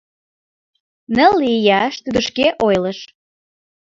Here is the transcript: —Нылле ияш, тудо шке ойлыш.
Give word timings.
—Нылле 1.15 1.47
ияш, 1.57 1.95
тудо 2.03 2.19
шке 2.27 2.47
ойлыш. 2.67 2.99